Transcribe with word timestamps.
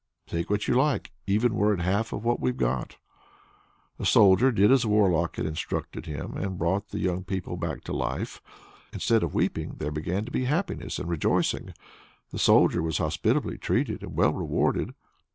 "Take 0.25 0.49
what 0.49 0.67
you 0.67 0.73
like, 0.73 1.11
even 1.27 1.53
were 1.53 1.75
it 1.75 1.79
half 1.79 2.11
of 2.11 2.23
what 2.25 2.39
we've 2.39 2.57
got!" 2.57 2.97
The 3.99 4.05
Soldier 4.07 4.51
did 4.51 4.71
as 4.71 4.81
the 4.81 4.87
Warlock 4.87 5.35
had 5.35 5.45
instructed 5.45 6.07
him, 6.07 6.35
and 6.35 6.57
brought 6.57 6.89
the 6.89 6.97
young 6.97 7.23
people 7.23 7.55
back 7.55 7.83
to 7.83 7.93
life. 7.93 8.41
Instead 8.91 9.21
of 9.21 9.35
weeping 9.35 9.75
there 9.77 9.91
began 9.91 10.25
to 10.25 10.31
be 10.31 10.45
happiness 10.45 10.97
and 10.97 11.07
rejoicing; 11.07 11.75
the 12.31 12.39
Soldier 12.39 12.81
was 12.81 12.97
hospitably 12.97 13.59
treated 13.59 14.01
and 14.01 14.15
well 14.17 14.33
rewarded. 14.33 14.95